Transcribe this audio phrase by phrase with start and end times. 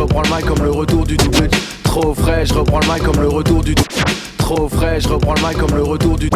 [0.00, 1.48] reprends le mic comme le retour du double
[1.84, 3.74] Trop frais, je reprends le mic comme le retour du
[4.38, 6.30] Trop frais, je reprends le mic comme le retour du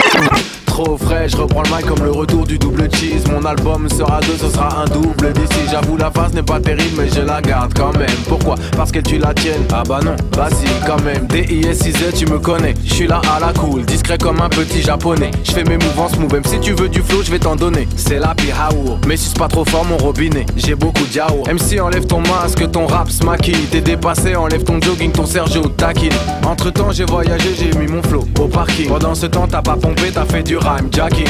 [0.75, 3.23] trop frais, je reprends le mic comme le retour du double cheese.
[3.31, 5.61] Mon album sera deux, ce sera un double d'ici.
[5.71, 8.19] J'avoue, la face n'est pas terrible, mais je la garde quand même.
[8.29, 8.57] Pourquoi?
[8.77, 9.63] Parce que tu la tiennes.
[9.73, 11.29] Ah bah non, vas-y quand même.
[11.29, 12.75] D-I-S-I-Z, tu me connais.
[12.85, 15.31] Je suis là à la cool, discret comme un petit japonais.
[15.45, 17.87] Je fais mes mouvements smooth, même si tu veux du flow, je vais t'en donner.
[17.95, 20.45] C'est la pihaour, mais si c'est pas trop fort mon robinet.
[20.57, 23.69] J'ai beaucoup de MC, enlève ton masque, ton rap maquille.
[23.71, 26.11] T'es dépassé, enlève ton jogging, ton Sergio taquine.
[26.45, 28.89] Entre temps, j'ai voyagé, j'ai mis mon flow au parking.
[28.89, 31.29] Pendant ce temps, t'as pas pompé, t'as fait du rhyme jacking.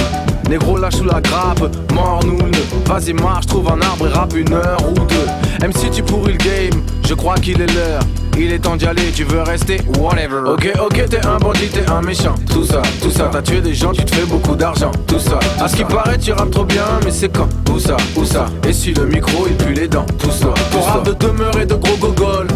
[0.48, 1.60] Négro lâche sous la grappe,
[1.92, 2.38] mort nous
[2.86, 5.26] Vas-y marche, trouve un arbre et rappe une heure ou deux.
[5.60, 8.02] Même si tu pourris le game, je crois qu'il est l'heure.
[8.36, 10.40] Il est temps d'y aller, tu veux rester, whatever.
[10.46, 12.34] Ok, ok, t'es un bandit, t'es un méchant.
[12.50, 14.90] Tout ça, tout ça, t'as tué des gens, tu te fais beaucoup d'argent.
[15.06, 17.48] Tout ça, à ce qui paraît, tu rappes trop bien, mais c'est quand?
[17.72, 18.46] Où ça, où ça?
[18.68, 20.06] Et si le micro, il pue les dents.
[20.18, 22.48] Tout ça, ton rap de demeurer de gros gogol.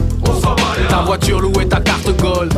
[0.88, 2.52] Ta voiture louée, ta carte gold.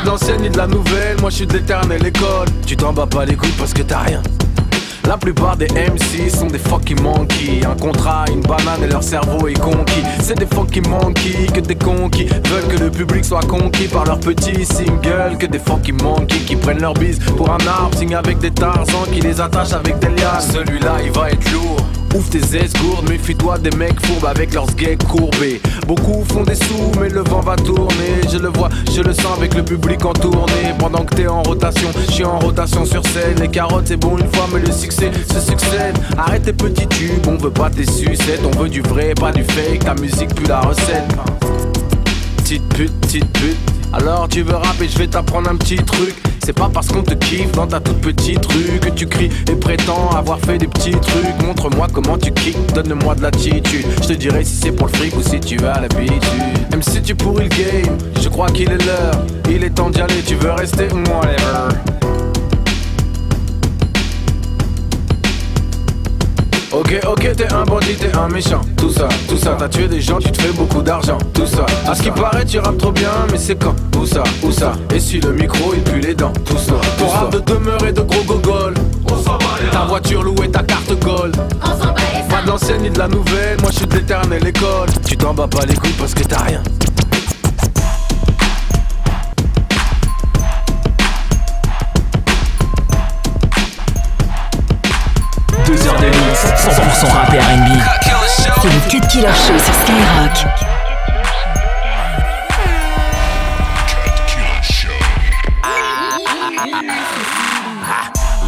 [0.00, 2.48] Pas d'ancienne ni de la nouvelle, moi je suis de l'éternelle école.
[2.64, 4.22] Tu t'en bats pas les couilles parce que t'as rien.
[5.06, 7.66] La plupart des MC sont des fucking monkeys.
[7.66, 10.02] Un contrat, une banane et leur cerveau est conquis.
[10.22, 14.20] C'est des fucking monkeys que des conquis veulent que le public soit conquis par leur
[14.20, 15.36] petit single.
[15.38, 19.04] Que des fucking monkeys qui prennent leur bise pour un arbre, signe avec des tarzans
[19.12, 20.40] qui les attachent avec des lianes.
[20.40, 21.76] Celui-là, il va être lourd.
[22.14, 25.60] Ouvre tes aises gourdes, méfie-toi des mecs fourbes avec leurs gays courbés.
[25.86, 28.20] Beaucoup font des sous, mais le vent va tourner.
[28.30, 30.74] Je le vois, je le sens avec le public en tournée.
[30.78, 33.36] Pendant que t'es en rotation, je suis en rotation sur scène.
[33.40, 35.96] Les carottes, c'est bon une fois, mais le succès se succède.
[36.18, 38.42] Arrête tes petits tubes, on veut pas tes sucettes.
[38.44, 39.84] On veut du vrai, pas du fake.
[39.84, 41.04] Ta musique, plus la recette.
[42.38, 43.58] Petite pute, petite pute.
[43.92, 46.14] Alors tu veux rapper, je vais t'apprendre un petit truc.
[46.50, 49.54] C'est pas parce qu'on te kiffe dans ta toute petite rue que tu cries et
[49.54, 51.46] prétends avoir fait des petits trucs.
[51.46, 53.86] Montre-moi comment tu kicks, donne-moi de l'attitude.
[54.02, 56.20] Je te dirai si c'est pour le fric ou si tu as l'habitude.
[56.72, 59.24] Même si tu pourris le game, je crois qu'il est l'heure.
[59.48, 61.99] Il est temps d'y aller, tu veux rester whatever.
[66.72, 68.60] Ok, ok, t'es un bandit, t'es un méchant.
[68.76, 71.18] Tout ça, tout ça, t'as tué des gens, tu te fais beaucoup d'argent.
[71.34, 73.74] Tout ça, à ce qui paraît, tu rappes trop bien, mais c'est quand?
[73.98, 74.72] Où ça, où ça?
[74.94, 76.32] Et si le micro, il pue les dents.
[76.44, 78.74] Tout ça, ton rap de demeurer de gros gogol.
[79.72, 81.36] Ta voiture louée, ta carte gold.
[82.28, 84.88] Pas d'ancienne ni de la nouvelle, moi je suis de l'éternelle école.
[85.04, 86.62] Tu t'en bats pas les couilles parce que t'as rien.
[96.60, 97.80] 100% rap et R&B.
[98.60, 100.46] C'est le Cut Killer Show sur Skyrock.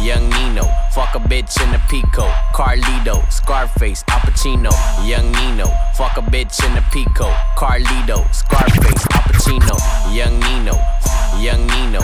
[0.03, 2.27] Young Nino, fuck a bitch in a Pico.
[2.53, 4.71] Carlito, Scarface, Al Pacino.
[5.07, 5.65] Young Nino,
[5.95, 7.25] fuck a bitch in a Pico.
[7.57, 9.75] Carlito, Scarface, Al Pacino.
[10.15, 10.77] Young Nino,
[11.39, 11.99] Young Nino,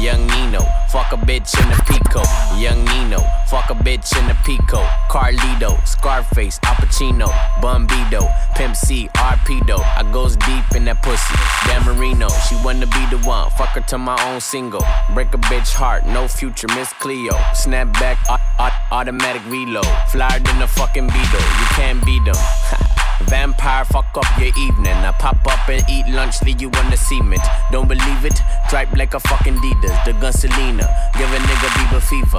[0.00, 2.22] Young Nino, fuck a bitch in a Pico.
[2.58, 3.18] Young Nino,
[3.48, 4.82] fuck a bitch in a Pico.
[5.10, 7.28] Carlito, Scarface, Al Pacino,
[7.60, 9.78] Bumbido, Pimp C, Arpedo.
[9.96, 11.34] I goes deep in that pussy.
[11.66, 13.50] Dan Marino, she wanna be the one.
[13.50, 14.84] Fuck her to my own single.
[15.12, 17.36] Break a bitch heart, no future, Miss Cleo.
[17.54, 19.73] Snap back, au- au- automatic reload.
[19.82, 22.34] Flyer than a fucking Beetle, you can't beat them.
[23.28, 24.92] Vampire, fuck up your evening.
[24.92, 27.42] I pop up and eat lunch, leave you on the cement.
[27.72, 28.38] Don't believe it?
[28.68, 30.04] Dripe like a fucking Adidas.
[30.04, 30.86] The gun Selena,
[31.16, 32.38] give a nigga Bieber fever.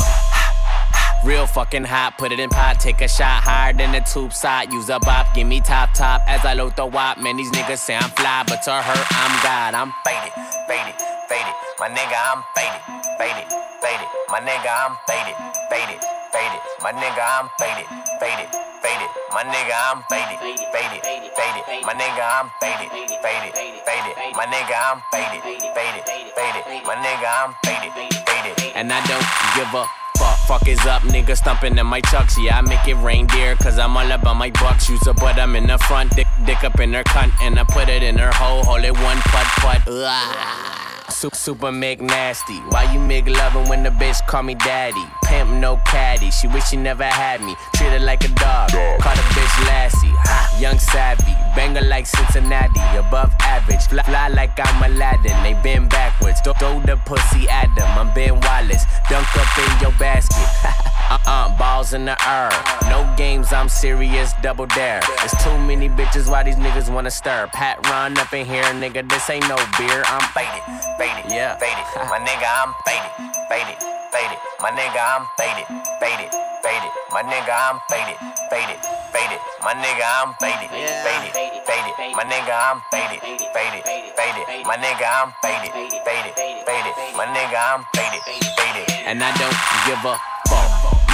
[1.26, 4.72] Real fucking hot, put it in pot, take a shot higher than the tube side.
[4.72, 7.18] Use a bop, give me top top as I load the wop.
[7.18, 9.74] Man, these niggas say I'm fly, but to her, I'm God.
[9.74, 10.34] I'm faded,
[10.68, 10.96] faded,
[11.28, 11.56] faded.
[11.80, 12.82] My nigga, I'm faded,
[13.18, 13.52] faded,
[13.82, 14.08] faded.
[14.30, 15.36] My nigga, I'm faded,
[15.70, 16.00] faded,
[16.36, 16.62] faded.
[16.84, 17.88] My nigga, I'm faded,
[18.20, 18.50] faded,
[18.84, 19.10] faded.
[19.32, 20.38] My nigga, I'm faded,
[20.76, 21.02] faded,
[21.32, 21.64] faded.
[21.88, 22.92] My nigga, I'm faded,
[23.24, 23.54] faded,
[23.88, 24.16] faded.
[24.36, 25.42] My nigga, I'm faded,
[25.72, 26.04] faded,
[26.36, 26.64] faded.
[26.84, 27.92] My nigga, I'm faded,
[28.28, 28.76] faded.
[28.76, 29.86] And I don't give a
[30.20, 30.38] fuck.
[30.48, 32.38] Fuck is up, nigga stumping in my chucks.
[32.38, 34.90] Yeah, I make it reindeer, cause I'm all about my bucks.
[34.90, 37.64] Use a butt, I'm in the front, dick, dick up in her cunt, and I
[37.64, 39.82] put it in her hole, hold it one putt putt.
[39.88, 40.85] Ugh.
[41.10, 42.58] Super, super Mick nasty.
[42.70, 45.06] Why you make loving when the bitch call me daddy?
[45.26, 46.32] Pimp no caddy.
[46.32, 47.56] She wish she never had me.
[47.76, 48.72] Treat her like a dog.
[48.72, 50.08] Call the bitch Lassie.
[50.08, 51.34] Ha, Young savvy.
[51.56, 52.82] Banger like Cincinnati.
[52.98, 53.84] Above average.
[53.88, 55.42] Fly, fly like I'm Aladdin.
[55.44, 56.42] They been backwards.
[56.42, 57.88] Throw, throw the pussy at them.
[57.98, 58.86] I'm Ben Wallace.
[59.10, 60.92] Dunk up in your basket.
[61.10, 62.50] Uh-uh, balls in the air.
[62.90, 65.02] No games, I'm serious, double dare.
[65.20, 67.48] There's too many bitches, why these niggas wanna stir?
[67.54, 70.02] Pat run up in here, nigga, this ain't no beer.
[70.10, 70.64] I'm faded,
[70.98, 71.86] faded, yeah, faded.
[72.10, 73.12] My nigga, I'm faded,
[73.50, 73.78] faded,
[74.12, 74.40] faded.
[74.62, 75.68] My nigga, I'm faded,
[76.02, 76.30] faded,
[76.66, 76.92] faded.
[77.14, 78.18] My nigga, I'm faded,
[78.50, 78.80] faded,
[79.14, 79.40] faded.
[79.62, 82.16] My nigga, I'm faded, faded, faded.
[82.18, 83.22] My nigga, I'm faded,
[83.54, 83.84] faded,
[84.18, 84.66] faded.
[84.66, 86.34] My nigga, I'm faded, faded,
[86.66, 86.94] faded.
[87.14, 88.22] My nigga, I'm faded,
[88.58, 88.86] faded.
[89.06, 89.56] And I don't
[89.86, 90.35] give fuck.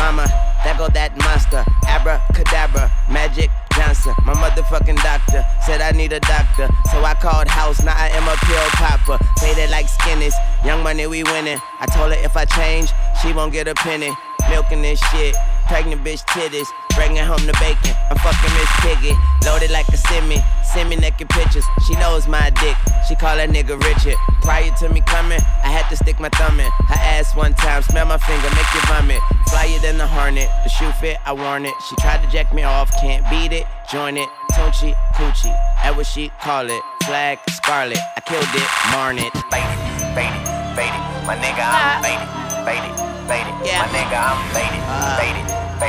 [0.02, 0.26] Mama,
[0.66, 1.62] there go that monster.
[1.86, 6.68] Abracadabra, magic Johnson, my motherfucking doctor, said I need a doctor.
[6.90, 9.22] So I called house, now I am a pill popper.
[9.38, 10.34] Faded like skinnies,
[10.66, 11.62] young money we winning.
[11.80, 12.90] I told her if I change,
[13.22, 14.10] she won't get a penny.
[14.50, 15.36] Milking this shit,
[15.68, 16.68] pregnant bitch titties,
[17.02, 17.98] bringing home the bacon.
[18.14, 20.38] I'm fucking Miss Piggy, loaded like a semi.
[20.62, 22.78] Send me naked pictures, she knows my dick.
[23.10, 24.18] She call that nigga Richard.
[24.46, 27.82] Prior to me coming, I had to stick my thumb in her ass one time,
[27.82, 29.20] smell my finger, make you vomit.
[29.50, 31.74] Flyer than the hornet, the shoe fit, I worn it.
[31.90, 34.30] She tried to jack me off, can't beat it, join it.
[34.54, 36.82] Tunchi, coochie, that what she call it.
[37.06, 39.34] Flag, scarlet, I killed it, marn it.
[39.50, 39.80] Faded,
[40.14, 40.44] faded,
[40.78, 41.02] faded.
[41.26, 42.30] My nigga, I'm faded,
[42.62, 42.94] faded,
[43.26, 43.56] faded.
[43.66, 43.82] Yeah.
[43.82, 45.18] My nigga, I'm faded, uh.
[45.18, 45.71] faded, faded.
[45.82, 45.88] My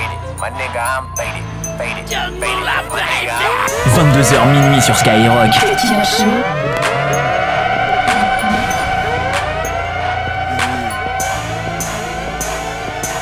[0.48, 1.44] nigga, I'm faded,
[1.76, 2.40] faded, faded.
[2.40, 5.50] My nigga, I'm 22h minuit sur Skyrock.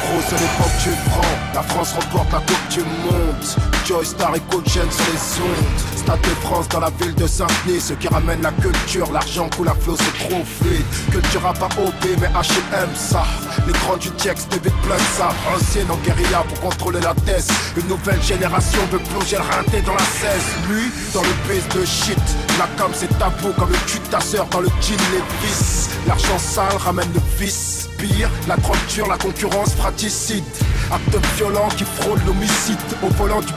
[0.05, 1.21] Grosse l'époque tu prends,
[1.55, 3.45] la France remporte la coupe du monde.
[3.85, 7.81] Joy Star et Coach sur les ondes De France dans la ville de Saint-Denis.
[7.81, 11.69] Ce qui ramène la culture, l'argent coule à flot c'est trop fluide Culture à pas
[11.81, 13.23] OP mais H&M ça.
[13.65, 15.29] L'écran du texte débute plein ça.
[15.55, 17.49] Ancienne en guérilla pour contrôler la thèse.
[17.77, 20.31] Une nouvelle génération veut plonger le rinté dans la 16
[20.69, 22.19] Lui dans le base de shit.
[22.59, 25.91] La com c'est tabou comme le cul de ta sœur dans le jean les vis
[26.09, 27.89] L'argent sale ramène le vice.
[27.99, 28.77] Pire, la drogue
[29.09, 30.45] la concurrence fratricide
[30.91, 33.53] Acte violent qui frôle l'homicide Au volant du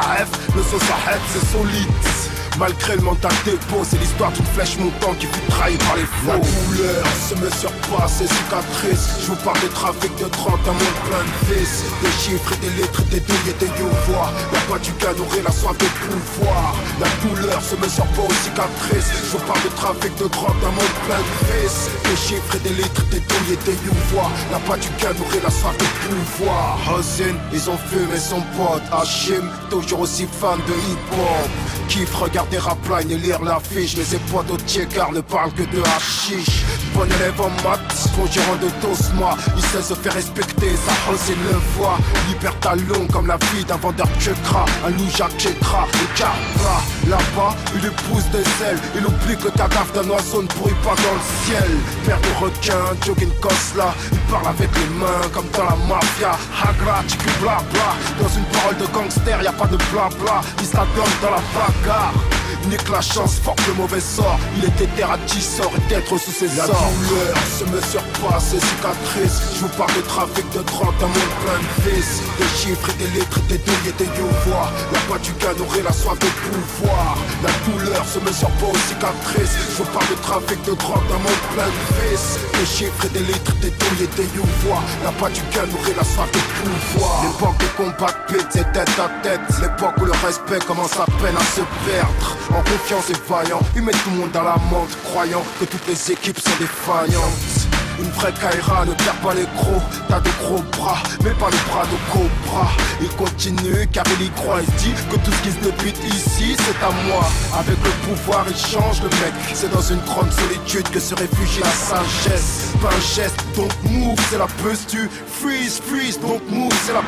[0.00, 0.82] rêve, le sauce
[1.28, 5.96] c'est solide Malgré le mental dépôt, c'est l'histoire d'une flèche montante qui fut trahie par
[5.96, 6.28] les faux.
[6.28, 9.08] La douleur se me surpasse et cicatrices.
[9.22, 11.84] Je vous parle de trafic de 30, un monde plein de vis.
[12.02, 14.30] Des chiffres et des lettres, des douilles et des youvois.
[14.52, 16.74] Y'a pas du gain nourrir la soif de pouvoir.
[17.00, 19.10] La douleur se me surpasse aux cicatrices.
[19.24, 21.88] Je vous parle de trafic de 30, un monde plein de vis.
[22.04, 24.30] Des chiffres et des lettres, des douilles et des youvois.
[24.52, 26.78] Y'a pas du gain nourrir la soif de pouvoir.
[26.94, 28.84] Hosin, ils ont fumé son pote.
[28.92, 31.50] Hachim, toujours aussi fan de hip-hop.
[31.92, 34.56] Kiffe, regarder Rapline et lire l'affiche Mais ses potes au
[34.94, 36.62] car ne parlent que de hashish.
[36.94, 39.36] Bon élève en maths, gérant de Tosma.
[39.54, 41.98] Il sait se faire respecter, sa hausse et le voit
[42.28, 47.56] Liberta long comme la vie d'un vendeur de chekra Un loup Jacques le carpa Là-bas,
[47.74, 51.14] il épouse des ailes Il oublie que le cadavre d'un oiseau ne pourrit pas dans
[51.18, 51.70] le ciel.
[52.06, 53.32] Père de requin, jogging
[53.76, 53.94] là.
[54.12, 56.32] Il parle avec les mains comme dans la mafia.
[56.62, 57.88] Hagra, tchiku blabla.
[58.20, 60.40] Dans une parole de gangster, y a pas de blabla.
[60.60, 64.38] Il se la donne dans la bagarre Nique la chance, forte le mauvais sort.
[64.56, 68.50] Il était terre à 10 sorts et d'être sous ses la douleur se me surpasse,
[68.50, 69.40] ses cicatrices.
[69.54, 73.04] Je vous parle de trafic de 30, un monde plein de vis Des chiffres et
[73.04, 76.26] des lettres, des douilles et des youvois La pas du gain aurait la soif de
[76.26, 77.16] pouvoir.
[77.42, 79.56] La douleur se me surpasse aux cicatrices.
[79.72, 83.12] Je vous parle de trafic de 30, un monde plein de vis Des chiffres et
[83.18, 86.42] des lettres, des douilles et des youvois La pas du gain aurait la soif de
[86.60, 87.24] pouvoir.
[87.24, 89.40] L'époque des combats de pit, c'est tête à tête.
[89.60, 93.60] L'époque où le respect commence à peine à se perdre en confiance et vaillant.
[93.74, 97.68] Ils mettent tout le monde dans la menthe, croyant que toutes les équipes sont défaillantes.
[97.98, 101.70] Une vraie Kaira ne perd pas les crocs, t'as de gros bras, mais pas les
[101.70, 102.68] bras de cobra.
[103.00, 106.56] Il continue car il y croit, il dit que tout ce qui se débute ici
[106.56, 107.24] c'est à moi.
[107.58, 111.60] Avec le pouvoir il change le mec, c'est dans une grande solitude que se réfugie
[111.60, 112.61] la sagesse.
[112.80, 115.08] Pas un geste, donc move, c'est la posture.
[115.26, 117.02] Freeze, freeze, donc move, c'est la.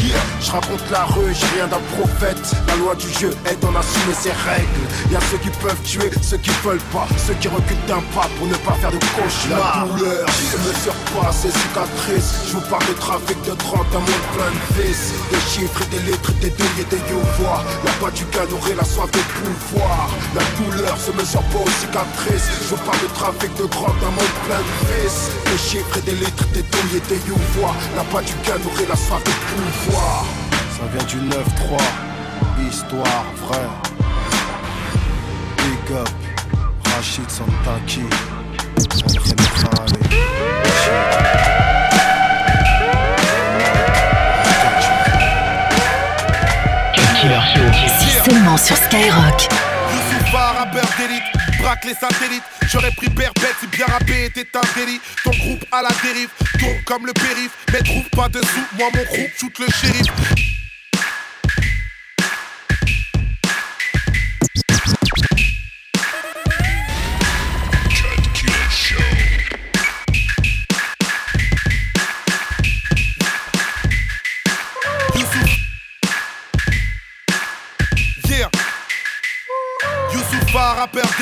[0.00, 2.40] Yeah, je raconte la rue, j'ai rien d'un prophète.
[2.66, 4.84] La loi du jeu est d'en assumer ses règles.
[5.10, 8.28] Y a ceux qui peuvent tuer, ceux qui veulent pas, ceux qui reculent d'un pas
[8.38, 12.86] pour ne pas faire de cauchemar douleur Je me surpasse et cicatrices Je vous parle
[12.88, 16.50] de trafic de 30, un monde plein de vis Des chiffres et des lettres, des
[16.50, 21.12] douilles et des youvois La pas du aurait la soif de pouvoir La douleur se
[21.12, 24.72] me surpasse aux cicatrices Je vous parle de trafic de drogue, un monde plein de
[25.44, 27.74] Des chiffres et des lettres, des douilles et des youvois.
[27.96, 28.32] La pas du
[28.66, 30.24] aurait la soif de pouvoir
[30.76, 31.40] Ça vient du 9-3
[32.68, 33.70] Histoire vraie.
[35.56, 36.08] Big up
[36.94, 38.04] Rachid Santaki.
[47.98, 49.48] Si seulement sur Skyrock.
[51.60, 52.42] Braque les satellites.
[52.68, 55.00] J'aurais pris perpète si bien rappé était un délit.
[55.24, 57.56] Ton groupe à la dérive, tourne comme le périph'.
[57.72, 60.39] Mais trouve pas de sous, moi mon groupe shoot le shérif.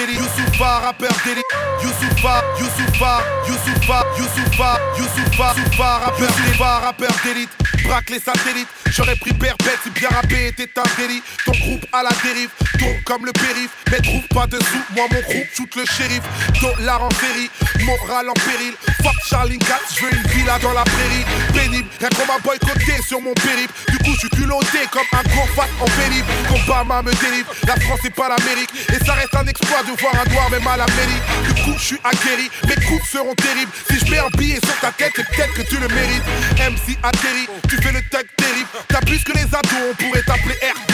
[0.07, 1.45] Youssoufa, rappeur d'élite.
[1.83, 6.61] Youssoufa, Youssoufa, Youssoufa, Youssoufa, Youssoufa, Youssoufa, rappeur d'élite.
[6.61, 7.68] rappeur d'élite.
[7.89, 8.69] Braque les satellites.
[8.91, 11.23] J'aurais pris bête si bien rappé était un délit.
[11.47, 13.71] Ton groupe à la dérive, tourne comme le périph.
[13.91, 16.21] Mais trouve pas de sous, moi mon groupe shoot le shérif.
[16.61, 17.51] Dollar en série,
[17.85, 18.75] moral en péril.
[19.03, 21.25] Fuck Charlie Katz, je veux une villa dans la prairie.
[21.55, 23.73] Pénible, rien qu'on m'a boycotté sur mon périple.
[23.89, 26.29] Du coup, je suis culotté comme un gros fat en pénible.
[26.53, 28.71] Obama me délivre, la France c'est pas l'Amérique.
[28.93, 31.23] Et ça reste un exploit de voir un noir même à la mairie.
[31.47, 33.73] Du coup, je suis aguerri, mes coups seront terribles.
[33.91, 36.25] Si je mets un billet sur ta tête, c'est peut-être que tu le mérites.
[36.59, 38.69] MC atterri, tu fais le tag terrible.
[38.89, 40.88] T'as plus que les ados, on pourrait t'appeler R.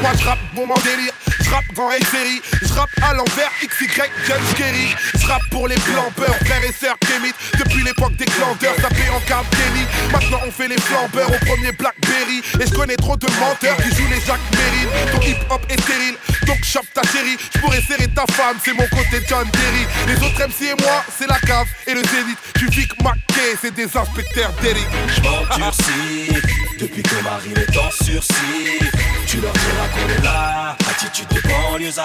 [0.00, 3.50] Moi je rappe bon en délire, je rappe dans les séries, je rappe à l'envers,
[3.62, 3.88] XY,
[4.26, 4.94] John Kerry.
[5.18, 7.34] Je rappe pour les flambeurs, frères et sœurs Kémit.
[7.58, 9.84] Depuis l'époque des clandeurs, tapé en carte Kenny.
[10.12, 12.42] Maintenant on fait les flambeurs au premier Blackberry.
[12.60, 14.88] Et je connais trop de menteurs qui jouent les Jacques Merrill.
[15.12, 17.36] Ton hip hop est stérile, donc chope ta chérie.
[17.54, 19.84] Je pourrais serrer ta femme, c'est mon côté John Terry.
[20.06, 22.38] Les autres MC et moi, c'est la cave et le zénith.
[22.54, 24.86] Tu Vic Mackay, c'est des inspecteurs d'Eric.
[25.14, 26.40] Je m'endurcis
[26.78, 28.99] depuis que Marie est en sursis.
[29.30, 32.04] Tu leur diras qu'on est là, attitude de banlieusard.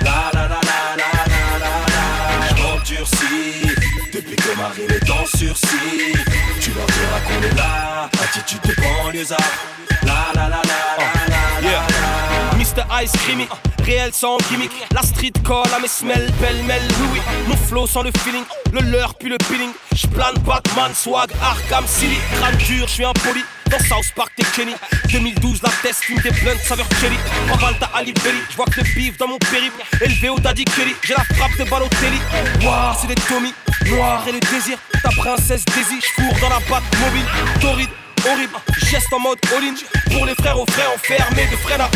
[0.00, 2.62] La la la la la la la la.
[2.62, 3.66] M'endurcis
[4.12, 6.14] depuis que Marie est en sursis.
[6.60, 9.38] Tu leur diras qu'on est là, attitude de banlieusard.
[10.04, 10.71] La la la la.
[13.84, 14.70] Réel sans gimmick.
[14.92, 17.20] La street call à mes semelles, belle-mêle, oui, oui.
[17.48, 19.70] Mon flow sans le feeling, le leur puis le peeling.
[19.92, 22.16] J'plane Batman, swag, Arkham City.
[22.36, 23.42] Crâne dur, j'suis impoli.
[23.68, 24.74] Dans South Park, t'es Kenny.
[25.10, 27.16] 2012, la test, fume des blunts, saveur cherry.
[27.48, 29.82] Pavalta Ali Belly, j'vois que le bif dans mon périple.
[30.00, 32.20] Élevé au Daddy Kelly, j'ai la frappe de Balotelli.
[32.62, 33.52] Waouh, c'est des Tommy,
[33.86, 34.78] noir et le désir.
[35.02, 37.26] Ta princesse Daisy, j'fourre dans la batte mobile.
[37.60, 37.88] Torride,
[38.30, 38.56] horrible,
[38.90, 39.74] geste en mode all-in
[40.12, 41.90] Pour les frères aux frères enfermés de frères à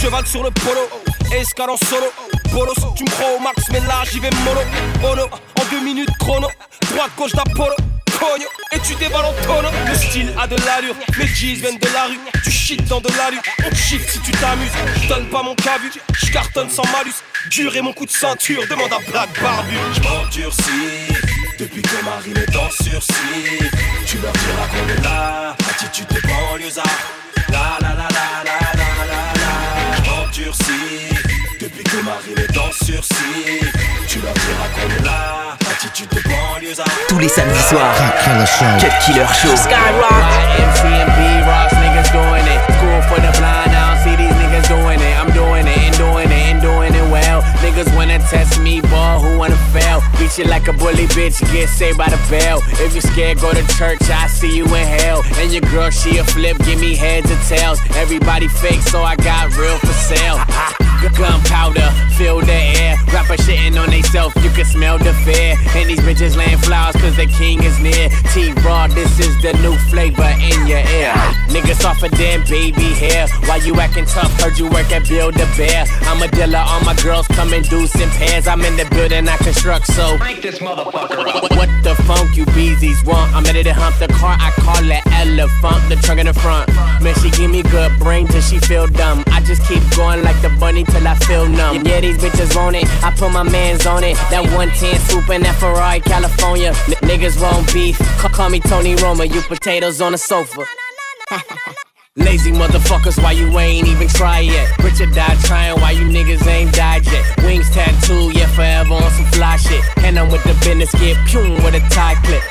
[0.00, 0.88] Cheval sur le polo,
[1.32, 2.06] escale en solo
[2.52, 4.60] Bolos, tu me crois au max mais là j'y vais mono
[5.04, 6.48] Ono, en deux minutes chrono
[6.90, 7.76] Droite gauche d'Apollo
[8.72, 9.68] et tu déballes en tonneau.
[9.86, 12.18] Le style a de l'allure, mes jeans viennent de la rue.
[12.44, 14.70] Tu shit dans de l'allure, on shift si tu t'amuses.
[15.02, 15.90] Je donne pas mon cavu,
[16.22, 17.14] je cartonne sans malus.
[17.50, 19.74] Dur et mon coup de ceinture, demande à Black Barbu.
[19.94, 23.58] Je m'endurcis depuis que Marine est en sursis.
[24.06, 26.84] Tu leur diras qu'on est là, attitude de banlieusard.
[27.50, 29.52] La la la la la la la la.
[29.96, 31.12] Je m'endurcis
[31.60, 33.60] depuis que Marine est en sursis.
[34.08, 36.86] Tu leur diras qu'on est là, attitude de banlieusard.
[37.08, 37.94] Tous les samedis soirs,
[38.78, 39.54] Cut Killer Show.
[39.54, 40.30] Skyrock.
[50.48, 52.62] Like a bully bitch, get saved by the bell.
[52.84, 55.22] If you scared, go to church, I see you in hell.
[55.36, 57.80] And your girl, she a flip, give me heads and tails.
[57.96, 60.76] Everybody fake, so I got real for sale.
[61.08, 62.96] Gunpowder, fill the air.
[63.12, 65.56] Rapper shitting on they self, you can smell the fear.
[65.74, 68.08] And these bitches laying flowers cause the king is near.
[68.32, 71.14] T-Raw, this is the new flavor in your ear.
[71.48, 73.26] Niggas off of damn baby hair.
[73.46, 74.32] Why you acting tough?
[74.40, 75.86] Heard you work at Build a Bear.
[76.02, 78.46] I'm a dealer, all my girls come in deuce in pairs.
[78.46, 80.18] I'm in the building, I construct, so.
[80.18, 81.42] Crank this motherfucker up.
[81.42, 83.34] What, what the funk you beezies want?
[83.34, 86.68] I'm ready to hump the car, I call it elephant, the trunk in the front.
[87.02, 89.24] Man, she give me good brain till she feel dumb.
[89.28, 91.84] I just keep going like the bunny till I feel numb.
[91.86, 94.16] Yeah, these bitches want it, I put my mans on it.
[94.30, 96.68] That 110 swoop in that Ferrari, California.
[96.68, 100.64] N- niggas want beef, call, call me Tony Roma, you potatoes on the sofa.
[102.16, 104.76] Lazy motherfuckers, why you ain't even try yet?
[104.78, 107.24] Richard died trying, why you niggas ain't died yet?
[107.44, 109.82] Wings tattoo, yeah, forever on some fly shit.
[109.98, 112.42] And I'm with the business, get pum with a tie clip.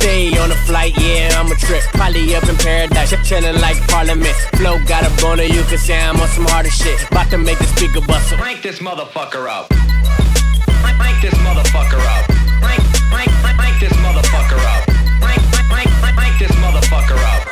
[0.00, 1.82] Stay on a flight, yeah, I'm a trip.
[1.92, 4.34] Probably up in paradise, chillin' like Parliament.
[4.56, 6.96] Flow got a boner, you can say I'm on some harder shit.
[7.12, 8.38] About to make the speaker bustle.
[8.38, 9.68] Crank this motherfucker up.
[9.68, 12.24] Crank, crank this motherfucker up.
[12.64, 12.80] Crank,
[13.12, 14.88] crank, crank, crank this motherfucker up.
[15.20, 17.44] Crank, crank, crank, crank, crank this motherfucker up.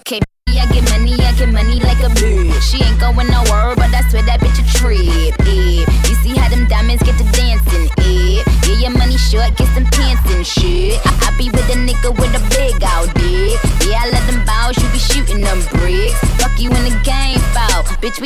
[0.00, 2.62] Okay, I get money, I get money like a bitch.
[2.62, 4.96] She ain't going nowhere, but I swear that bitch a trip.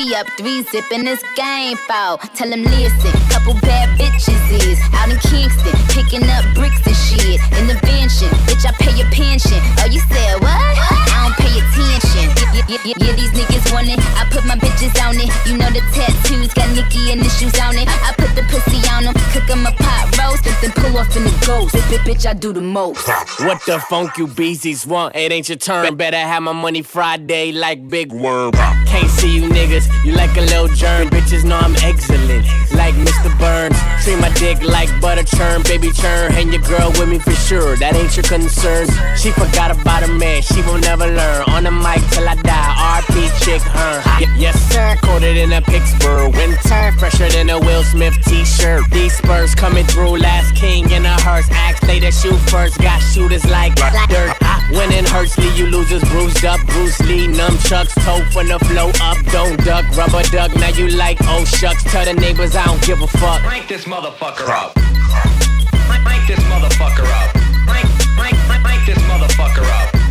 [0.04, 2.16] We up three zipping this game foul.
[2.34, 7.40] Tell them listen, couple bad bitches is out in Kingston, picking up bricks and shit
[7.58, 8.28] in the mansion.
[8.48, 9.60] Bitch, I pay your pension.
[9.78, 10.48] Oh, you said what?
[10.48, 12.39] I don't pay attention.
[12.68, 13.98] Yeah, yeah, yeah, yeah, these niggas want it.
[14.16, 15.30] I put my bitches on it.
[15.46, 17.88] You know the tattoos got Nikki and the shoes on it.
[17.88, 20.30] I put the pussy on them, cook 'em a pot roast.
[20.30, 21.74] post, then, then pull off in the ghost.
[21.74, 23.06] Bitch, bitch, I do the most.
[23.40, 25.16] What the funk you beezies want?
[25.16, 25.94] It ain't your turn.
[25.96, 28.52] Better have my money Friday like Big Worm.
[28.86, 31.08] Can't see you niggas, you like a little germ.
[31.10, 33.30] Bitches know I'm excellent, like Mr.
[33.38, 33.76] Burns.
[34.04, 36.32] Treat my dick like butter churn, baby churn.
[36.32, 38.88] Hang your girl with me for sure, that ain't your concern.
[39.16, 41.42] She forgot about her man, she will never learn.
[41.48, 44.02] On the mic till I die, RP chick her.
[44.20, 48.82] Y- yes sir, coated in a Pittsburgh winter, fresher than a Will Smith t-shirt.
[48.90, 51.48] These Spurs coming through, last king in a hearse.
[51.50, 53.74] Axe they to shoot first, got shooters like
[54.08, 54.36] dirt.
[54.70, 56.60] Winning hurts, leave you losers bruised up.
[56.68, 59.18] Bruce Lee, nunchucks, toe from the flow up.
[59.32, 60.54] Don't duck, rubber duck.
[60.56, 61.82] Now you like oh shucks.
[61.84, 63.42] Tell the neighbors I don't give a fuck.
[63.42, 64.74] Crank this motherfucker up.
[64.74, 67.32] Crank this motherfucker up.
[67.66, 70.09] Crank, crank, crank this motherfucker up.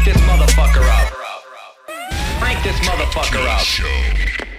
[0.00, 1.12] Crank this motherfucker up.
[2.40, 4.49] Crank this motherfucker up.